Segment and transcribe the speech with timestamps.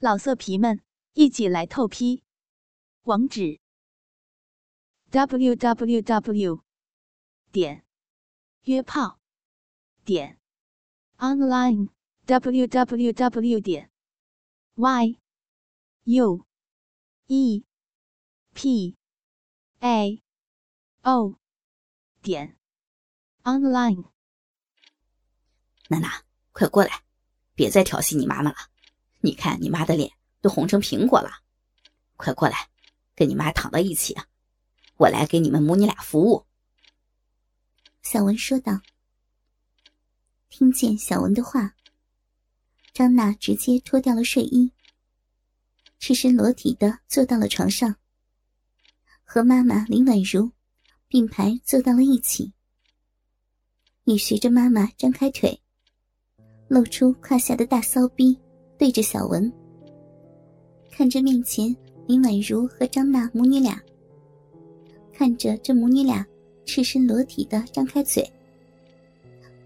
[0.00, 0.80] 老色皮们，
[1.14, 2.22] 一起来透批！
[3.02, 3.58] 网址
[5.10, 6.62] ：w w w
[7.50, 7.84] 点
[8.62, 9.18] 约炮
[10.04, 10.38] 点
[11.16, 11.88] online
[12.26, 13.90] w w w 点
[14.76, 15.18] y
[16.04, 16.46] u
[17.26, 17.64] e
[18.54, 18.96] p
[19.80, 20.22] a
[21.02, 21.40] o
[22.22, 22.56] 点
[23.42, 24.04] online。
[25.88, 26.22] 娜娜，
[26.52, 27.02] 快过来，
[27.56, 28.77] 别再调戏你妈妈了。
[29.20, 31.30] 你看你妈的脸都红成苹果了，
[32.16, 32.68] 快过来，
[33.14, 34.16] 跟你妈躺到一起！
[34.96, 36.46] 我来给你们母女俩服务。”
[38.02, 38.80] 小文说道。
[40.48, 41.74] 听见小文的话，
[42.92, 44.72] 张娜直接脱掉了睡衣，
[45.98, 47.94] 赤身裸体的坐到了床上，
[49.22, 50.50] 和妈妈林婉如
[51.06, 52.52] 并排坐到了一起，
[54.04, 55.60] 也学着妈妈张开腿，
[56.66, 58.40] 露出胯下的大骚逼。
[58.78, 59.52] 对着小文，
[60.92, 61.74] 看着面前
[62.06, 63.82] 林婉如和张娜母女俩，
[65.12, 66.24] 看着这母女俩
[66.64, 68.24] 赤身裸体的张开嘴，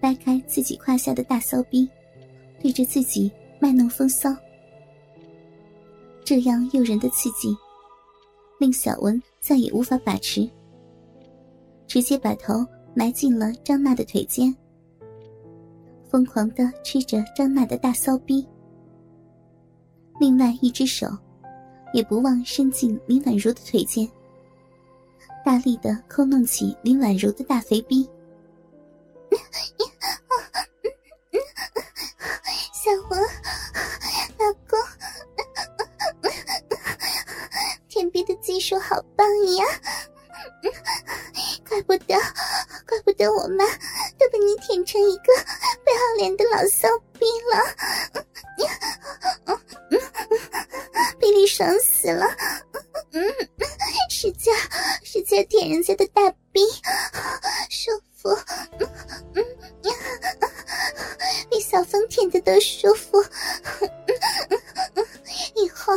[0.00, 1.86] 掰开自己胯下的大骚逼，
[2.58, 4.34] 对着自己卖弄风骚，
[6.24, 7.54] 这样诱人的刺激，
[8.58, 10.48] 令小文再也无法把持，
[11.86, 14.56] 直接把头埋进了张娜的腿间，
[16.08, 18.46] 疯狂的吃着张娜的大骚逼。
[20.22, 21.08] 另外一只手，
[21.92, 24.08] 也不忘伸进林婉如的腿间，
[25.44, 28.08] 大力的抠弄起林婉如的大肥逼。
[32.72, 33.18] 小黄，
[34.38, 34.78] 老公，
[37.88, 39.64] 舔逼的技术好棒呀！
[41.68, 42.14] 怪不得，
[42.88, 43.64] 怪不得我妈
[44.16, 45.24] 都被你舔成一个
[45.82, 46.86] 不要脸的老骚
[47.18, 48.11] 逼了。
[51.54, 52.24] 爽死了，
[53.12, 53.22] 嗯，
[54.08, 54.50] 使劲
[55.04, 56.62] 使劲舔人家的大逼，
[57.68, 58.30] 舒服，
[58.80, 58.88] 嗯
[59.34, 59.44] 嗯，
[61.50, 63.22] 比小峰舔的都舒服，
[65.54, 65.94] 以后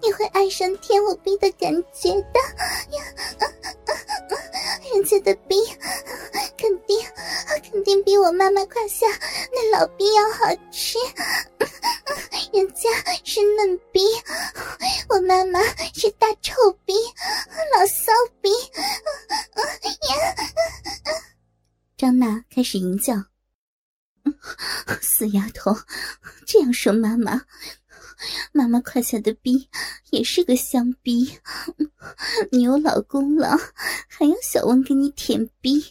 [0.00, 2.38] 你会爱上舔我逼的感觉的
[2.96, 3.04] 呀，
[4.94, 5.56] 人家的逼
[6.56, 7.04] 肯定
[7.68, 9.04] 肯定比我妈妈胯下
[9.52, 10.96] 那老逼要好吃。
[12.54, 12.88] 人家
[13.24, 14.00] 是嫩逼，
[15.08, 15.60] 我妈妈
[15.92, 16.54] 是大臭
[16.84, 16.94] 逼，
[17.76, 18.48] 老骚逼。
[21.96, 23.24] 张娜开始淫叫
[25.02, 25.76] ：“死丫头，
[26.46, 27.42] 这样说妈妈？
[28.52, 29.68] 妈妈胯下的逼
[30.10, 31.38] 也是个香逼，
[32.52, 33.58] 你有老公了，
[34.08, 35.84] 还要小文给你舔逼？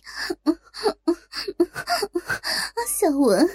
[2.87, 3.49] 小文，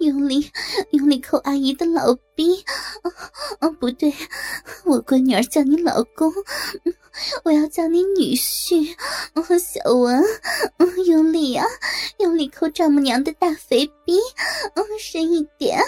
[0.00, 0.50] 用力
[0.90, 2.62] 用力抠阿姨的老逼！
[3.60, 4.12] 哦，不对，
[4.84, 6.30] 我闺女儿叫你老公，
[7.44, 8.94] 我要叫你女婿。
[9.58, 10.22] 小文，
[11.06, 11.64] 用力啊，
[12.18, 14.18] 用力抠丈母娘的大肥逼，
[15.00, 15.80] 深一点。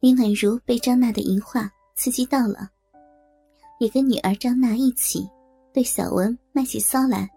[0.00, 2.70] 林婉如被张娜的淫话刺激到了，
[3.78, 5.28] 也跟女儿张娜一起
[5.74, 7.28] 对小文卖起骚来。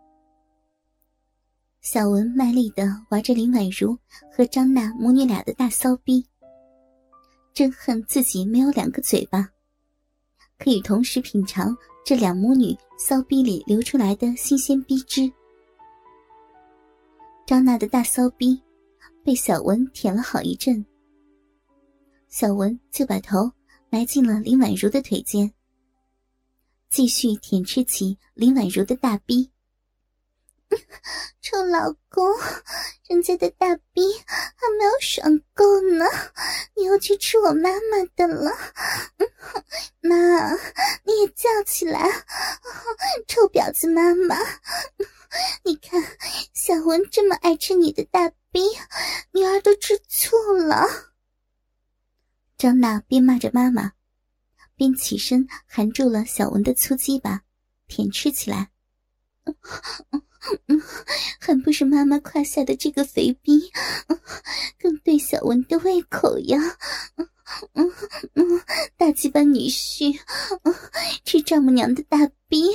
[1.81, 3.97] 小文卖力的玩着林婉如
[4.31, 6.25] 和张娜母女俩的大骚逼，
[7.53, 9.49] 真恨自己没有两个嘴巴，
[10.57, 11.75] 可以同时品尝
[12.05, 15.29] 这两母女骚逼里流出来的新鲜逼汁。
[17.45, 18.57] 张娜的大骚逼
[19.21, 20.85] 被小文舔了好一阵。
[22.33, 23.51] 小文就把头
[23.91, 25.53] 埋进了林婉如的腿间，
[26.89, 29.51] 继续舔吃起林婉如的大逼。
[31.43, 32.25] 臭老公，
[33.07, 36.05] 人家的大逼还没有爽够呢，
[36.75, 38.49] 你又去吃我妈妈的了。
[40.01, 40.55] 妈，
[41.03, 42.09] 你也叫起来，
[43.27, 44.35] 臭婊子妈妈！
[45.63, 46.03] 你看
[46.55, 48.59] 小文这么爱吃你的大逼，
[49.33, 51.12] 女儿都吃醋了。
[52.63, 53.91] 张娜边骂着妈妈，
[54.77, 57.41] 边起身含住了小文的粗鸡巴，
[57.89, 58.69] 舔吃起来。
[61.41, 63.69] 还不是妈妈胯下的这个肥逼，
[64.79, 66.57] 更对小文的胃口呀！
[68.97, 70.19] 大鸡巴女婿，
[71.25, 72.17] 吃丈母娘的大
[72.47, 72.71] 逼，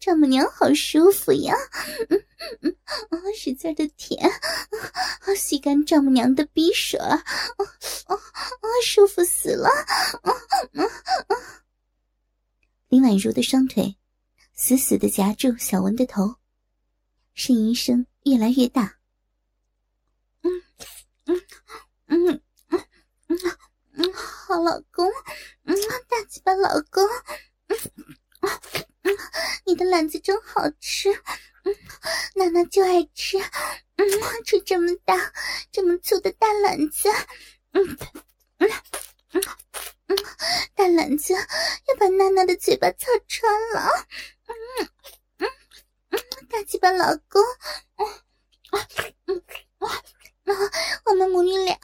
[0.00, 1.54] 丈母娘好舒服呀！
[3.36, 4.30] 使劲的舔，
[5.36, 6.98] 吸干丈母娘的逼水，
[8.84, 9.68] 舒服死了！
[12.88, 13.96] 林婉如的双腿
[14.54, 16.36] 死死的夹住小文的头，
[17.34, 18.98] 呻吟声越来越大。
[20.42, 20.62] 嗯
[21.26, 21.40] 嗯
[24.58, 25.10] 老公，
[25.64, 25.76] 嗯，
[26.08, 27.04] 大鸡巴老公，
[27.68, 27.78] 嗯，
[29.02, 29.16] 嗯，
[29.64, 31.10] 你的篮子真好吃，
[31.64, 31.74] 嗯，
[32.34, 33.38] 娜娜就爱吃，
[33.96, 34.06] 嗯，
[34.44, 35.32] 吃这么大、
[35.70, 37.08] 这么粗的大篮子，
[37.72, 37.96] 嗯，
[38.58, 38.70] 嗯，
[39.32, 40.16] 嗯，
[40.74, 43.88] 大篮子要把娜娜的嘴巴操穿了，
[44.46, 44.54] 嗯，
[45.38, 45.48] 嗯，
[46.10, 46.18] 嗯，
[46.48, 47.42] 大鸡巴老公，
[47.96, 48.06] 嗯，
[49.26, 49.42] 嗯，
[50.44, 50.56] 嗯，
[51.06, 51.78] 我们母女俩。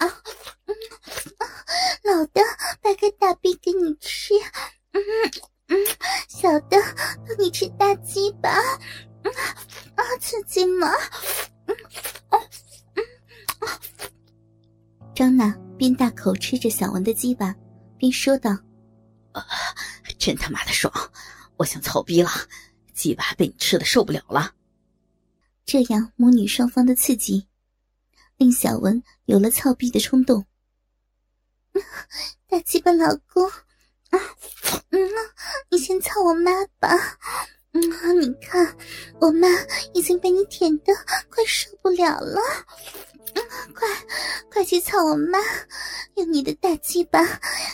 [16.48, 17.54] 吃着小文的鸡巴，
[17.98, 18.50] 边说道
[19.32, 19.44] ：“啊，
[20.18, 20.90] 真他妈的爽！
[21.58, 22.30] 我想操逼了，
[22.94, 24.54] 鸡巴被你吃的受不了了。”
[25.66, 27.46] 这样母女双方的刺激，
[28.38, 30.42] 令小文有了操逼的冲动。
[32.48, 34.18] 大鸡巴老公，啊，
[34.88, 34.98] 嗯，
[35.70, 36.88] 你先操我妈吧，
[37.72, 37.82] 嗯，
[38.22, 38.74] 你看
[39.20, 39.46] 我妈
[39.92, 40.94] 已经被你舔的
[41.28, 42.40] 快受不了了，
[43.34, 43.44] 嗯，
[43.74, 43.86] 快，
[44.50, 45.38] 快去操我妈，
[46.18, 47.24] 用你的大鸡巴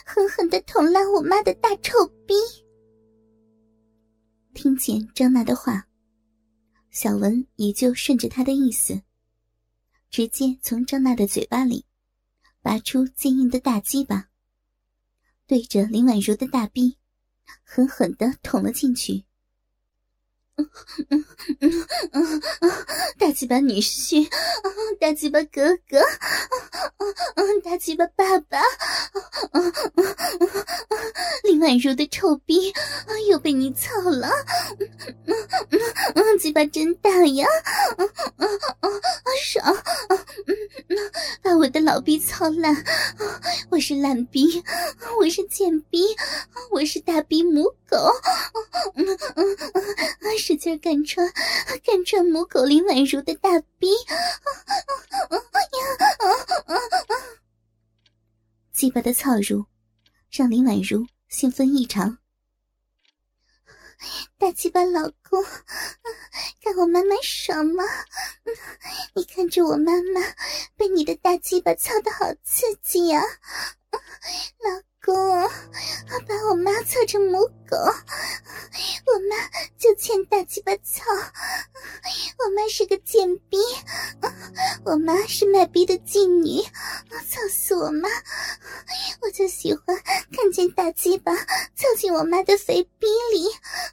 [0.04, 2.34] 狠狠的捅烂我妈的大臭逼。
[4.52, 5.88] 听见张娜的话，
[6.90, 9.00] 小文也就顺着她的意思，
[10.10, 11.86] 直接从张娜的嘴巴里。
[12.60, 14.30] 拔出坚硬的大鸡巴，
[15.46, 16.96] 对着林婉如的大逼，
[17.62, 19.22] 狠狠的捅了进去。
[20.56, 20.70] 嗯
[21.10, 21.24] 嗯
[21.60, 22.70] 嗯嗯嗯，
[23.18, 24.28] 大鸡巴女婿，
[25.00, 25.98] 大鸡巴哥哥，
[26.98, 28.60] 嗯嗯，大鸡巴爸爸，
[29.52, 30.48] 嗯嗯嗯嗯，
[31.44, 32.72] 林宛如的臭逼
[33.30, 34.28] 又被你操了，
[35.26, 35.36] 嗯
[36.14, 37.46] 嗯嗯，鸡巴真大呀，
[37.98, 38.48] 嗯嗯
[38.80, 39.00] 嗯，
[39.42, 39.74] 爽，
[40.08, 40.18] 嗯
[40.88, 40.96] 嗯，
[41.42, 42.74] 把我的老逼操烂，
[43.70, 44.62] 我是烂逼，
[45.18, 46.04] 我是贱逼，
[46.70, 47.98] 我是大逼母狗，
[48.94, 49.06] 嗯
[49.36, 50.38] 嗯嗯。
[50.38, 51.26] 使劲干穿，
[51.84, 53.88] 干穿母狗林婉如的大逼，
[58.72, 59.64] 鸡巴的操入
[60.30, 62.18] 让林婉如兴奋异常。
[64.44, 65.42] 大鸡巴老公，
[66.62, 67.82] 看我妈妈爽吗？
[69.14, 70.20] 你看着我妈妈
[70.76, 73.22] 被你的大鸡巴操的好刺激呀，
[73.90, 75.48] 老公，
[76.28, 77.74] 把我妈操成母狗。
[79.06, 79.48] 我妈
[79.78, 81.02] 就欠大鸡巴操，
[82.44, 83.56] 我妈是个贱逼，
[84.84, 86.62] 我妈是卖逼的妓女，
[87.26, 88.06] 操死我妈！
[89.22, 89.96] 我就喜欢
[90.30, 93.46] 看见大鸡巴操进我妈的肥逼里，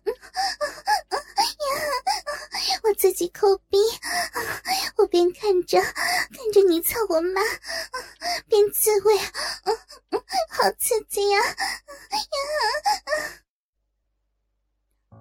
[2.84, 3.78] 我自己抠逼，
[4.98, 7.40] 我边看着看着你操我妈，
[8.50, 9.18] 边自慰，
[10.50, 11.40] 好刺激呀！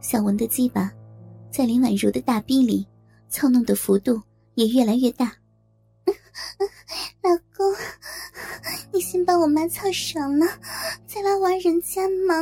[0.01, 0.91] 小文的鸡巴，
[1.53, 2.89] 在林婉如的大逼里
[3.41, 4.21] 操弄的幅度
[4.55, 5.35] 也越来越大。
[7.25, 7.75] 老公，
[8.93, 10.47] 你先把我妈操爽了，
[11.09, 12.35] 再来玩人家嘛。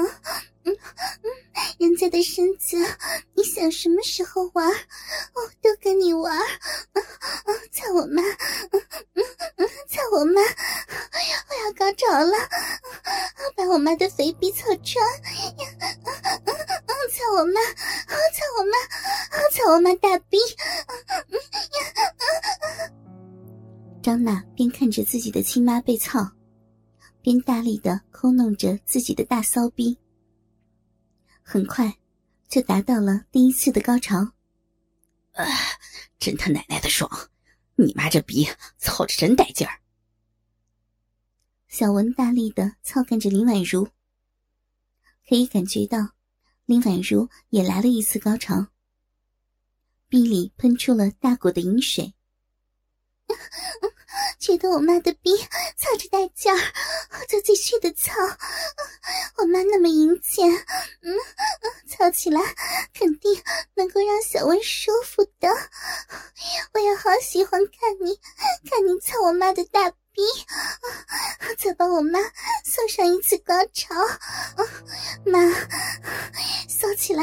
[0.65, 0.77] 嗯
[1.23, 1.31] 嗯，
[1.79, 2.77] 人家的身子，
[3.35, 6.37] 你想什么时候玩，我都跟你玩。
[6.95, 7.05] 嗯
[7.45, 8.83] 嗯，操我妈，嗯
[9.15, 9.25] 嗯
[9.55, 12.37] 嗯，操我妈，我要高潮了，
[13.55, 14.97] 把我妈的肥逼操穿。
[17.11, 17.61] 操我妈！
[17.62, 18.73] 操我妈！
[19.52, 20.38] 操我妈大逼！
[24.02, 26.30] 张娜边看着自己的亲妈被操，
[27.21, 29.99] 边大力的抠弄着自己的大骚逼。
[31.42, 31.99] 很快，
[32.49, 34.18] 就达到了第一次的高潮。
[35.33, 35.45] 啊，
[36.18, 37.11] 真他奶奶的爽！
[37.76, 39.80] 你妈这逼操着真带劲儿。
[41.68, 43.88] 小文大力的操干着林婉如，
[45.28, 46.11] 可以感觉到。
[46.64, 48.66] 林婉如也来了一次高潮，
[50.09, 52.15] 逼里喷出了大股的饮水。
[54.38, 55.37] 觉得我妈的逼
[55.77, 56.59] 操着带劲儿，
[57.29, 58.12] 就继续的操。
[59.37, 60.49] 我妈那么淫贱，
[61.03, 61.15] 嗯，
[61.88, 62.41] 操起来
[62.95, 63.43] 肯定
[63.75, 65.49] 能够让小文舒服的。
[66.73, 68.19] 我也好喜欢看你，
[68.71, 69.93] 看你操我妈的大。
[70.19, 70.25] 逼，
[71.57, 72.19] 再帮我妈
[72.65, 73.95] 送上一次高潮，
[75.25, 75.38] 妈，
[76.69, 77.23] 骚起来，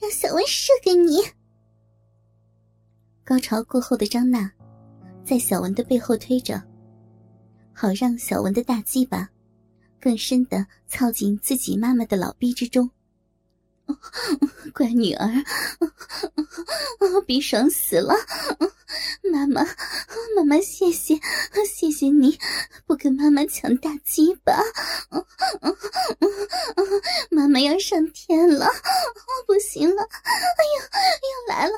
[0.00, 1.32] 让小文射给你。
[3.32, 4.52] 高潮过后的张娜，
[5.24, 6.62] 在小文的背后推着，
[7.72, 9.26] 好让小文的大鸡巴
[9.98, 12.90] 更深的操进自己妈妈的老逼之中。
[14.74, 15.26] 乖女儿，
[17.26, 18.14] 逼爽死了！
[19.32, 19.64] 妈妈，
[20.36, 21.18] 妈妈，谢谢，
[21.66, 22.38] 谢谢你
[22.86, 24.52] 不跟妈妈抢大鸡巴。
[27.30, 28.66] 妈妈要上天了，
[29.46, 30.02] 不行了！
[30.02, 30.90] 哎呀，
[31.48, 31.72] 要来了！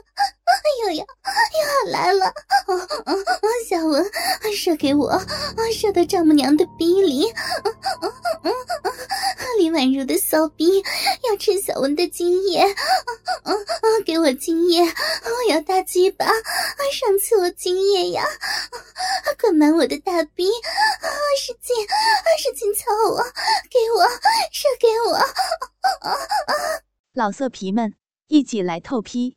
[0.65, 1.05] 哎呦呀，
[1.85, 2.33] 要来了！
[3.69, 4.03] 小文，
[4.57, 5.13] 射给我，
[5.73, 7.31] 射到丈母娘的逼里！
[9.59, 10.83] 李宛如的骚逼
[11.29, 12.65] 要吃小文的精液，
[14.07, 14.83] 给我精液！
[14.83, 18.25] 我要大鸡巴，上次我精液呀！
[19.41, 20.49] 灌满我的大逼，
[21.39, 21.77] 使劲，
[22.39, 23.23] 使劲操我，
[23.71, 24.09] 给我
[24.51, 25.21] 射给我！
[27.13, 27.95] 老色皮们，
[28.29, 29.37] 一起来透批！